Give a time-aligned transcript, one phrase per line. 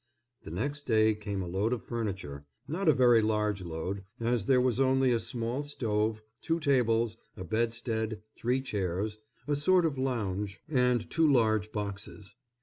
[0.43, 4.79] The next day came a load of furniture,—not a very large load, as there was
[4.79, 11.07] only a small stove, two tables, a bedstead, three chairs, a sort of lounge, and
[11.07, 12.35] two large boxes.